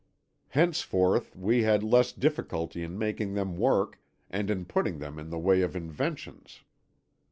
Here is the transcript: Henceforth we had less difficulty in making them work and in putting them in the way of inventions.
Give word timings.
Henceforth 0.47 1.35
we 1.35 1.61
had 1.61 1.83
less 1.83 2.11
difficulty 2.11 2.81
in 2.81 2.97
making 2.97 3.35
them 3.35 3.55
work 3.55 3.99
and 4.31 4.49
in 4.49 4.65
putting 4.65 4.97
them 4.97 5.19
in 5.19 5.29
the 5.29 5.37
way 5.37 5.61
of 5.61 5.75
inventions. 5.75 6.63